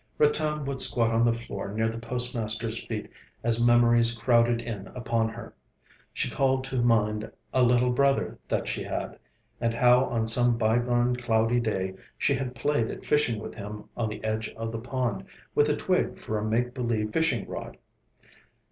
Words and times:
Ratan 0.17 0.65
would 0.65 0.81
squat 0.81 1.11
on 1.11 1.23
the 1.25 1.31
floor 1.31 1.71
near 1.71 1.87
the 1.87 1.99
postmaster's 1.99 2.83
feet, 2.83 3.07
as 3.43 3.61
memories 3.63 4.17
crowded 4.17 4.59
in 4.59 4.87
upon 4.95 5.29
her. 5.29 5.53
She 6.11 6.27
called 6.27 6.63
to 6.63 6.81
mind 6.81 7.31
a 7.53 7.61
little 7.61 7.91
brother 7.91 8.39
that 8.47 8.67
she 8.67 8.81
had 8.83 9.19
and 9.59 9.75
how 9.75 10.05
on 10.05 10.25
some 10.25 10.57
bygone 10.57 11.17
cloudy 11.17 11.59
day 11.59 11.93
she 12.17 12.33
had 12.33 12.55
played 12.55 12.89
at 12.89 13.05
fishing 13.05 13.39
with 13.39 13.53
him 13.53 13.83
on 13.95 14.09
the 14.09 14.23
edge 14.23 14.49
of 14.57 14.71
the 14.71 14.79
pond, 14.79 15.25
with 15.53 15.69
a 15.69 15.75
twig 15.77 16.17
for 16.17 16.39
a 16.39 16.43
make 16.43 16.73
believe 16.73 17.11
fishing 17.13 17.47
rod. 17.47 17.77